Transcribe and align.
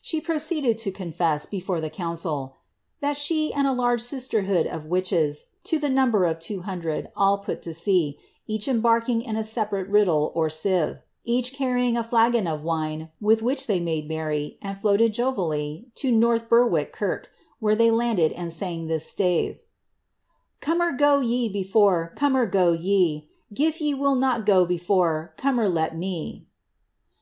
She 0.00 0.22
proceeded 0.22 0.78
to 0.78 0.90
confess, 0.90 1.44
before 1.44 1.82
the 1.82 1.90
council, 1.90 2.54
^ 2.58 2.58
that 3.02 3.14
she 3.14 3.52
and 3.52 3.66
a 3.66 3.74
large 3.74 4.00
sisterhood 4.00 4.66
of 4.66 4.86
witches, 4.86 5.50
to 5.64 5.78
the 5.78 5.90
number 5.90 6.24
of 6.24 6.38
two 6.38 6.62
hundred, 6.62 7.10
all 7.14 7.36
put 7.36 7.60
to 7.60 7.74
sea, 7.74 8.18
each 8.46 8.68
embarking 8.68 9.20
in 9.20 9.36
a 9.36 9.44
separate 9.44 9.86
riddle 9.90 10.32
or 10.34 10.48
sieve," 10.48 11.00
each 11.24 11.52
carrying 11.52 11.94
a 11.94 12.02
flagon 12.02 12.46
of 12.46 12.62
wine 12.62 13.10
with 13.20 13.42
which 13.42 13.66
tliey 13.66 13.82
made 13.82 14.08
merry, 14.08 14.56
and 14.62 14.78
floated 14.78 15.12
jovially 15.12 15.88
to 15.96 16.10
North 16.10 16.48
Berwick 16.48 16.90
kirk, 16.90 17.28
where 17.60 17.76
they 17.76 17.90
landed 17.90 18.32
and 18.32 18.54
sang 18.54 18.86
this 18.86 19.04
stave— 19.04 19.56
•* 19.56 19.58
Cummer 20.62 20.92
go 20.92 21.20
ye 21.20 21.50
before 21.50 22.14
I 22.16 22.18
Cummer 22.18 22.46
go 22.46 22.72
ye! 22.72 23.28
Gif 23.52 23.82
ye 23.82 23.92
will 23.92 24.14
not 24.14 24.46
go 24.46 24.64
before. 24.64 25.34
Cummer 25.36 25.68
let 25.68 25.94
me." 25.94 26.46